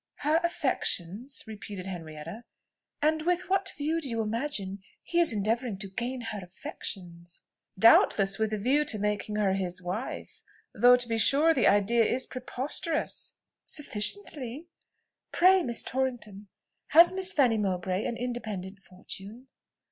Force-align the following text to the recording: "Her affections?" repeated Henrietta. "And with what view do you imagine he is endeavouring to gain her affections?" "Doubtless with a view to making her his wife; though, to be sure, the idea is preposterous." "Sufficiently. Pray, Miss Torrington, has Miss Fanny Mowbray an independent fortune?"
"Her 0.25 0.37
affections?" 0.43 1.43
repeated 1.45 1.85
Henrietta. 1.85 2.43
"And 3.03 3.21
with 3.21 3.51
what 3.51 3.71
view 3.77 4.01
do 4.01 4.09
you 4.09 4.19
imagine 4.21 4.79
he 5.03 5.19
is 5.19 5.31
endeavouring 5.31 5.77
to 5.77 5.87
gain 5.89 6.21
her 6.21 6.39
affections?" 6.39 7.43
"Doubtless 7.77 8.39
with 8.39 8.51
a 8.51 8.57
view 8.57 8.83
to 8.83 8.97
making 8.97 9.35
her 9.35 9.53
his 9.53 9.79
wife; 9.79 10.41
though, 10.73 10.95
to 10.95 11.07
be 11.07 11.19
sure, 11.19 11.53
the 11.53 11.67
idea 11.67 12.03
is 12.03 12.25
preposterous." 12.25 13.35
"Sufficiently. 13.67 14.65
Pray, 15.31 15.61
Miss 15.61 15.83
Torrington, 15.83 16.47
has 16.87 17.13
Miss 17.13 17.31
Fanny 17.31 17.59
Mowbray 17.59 18.03
an 18.03 18.17
independent 18.17 18.81
fortune?" 18.81 19.49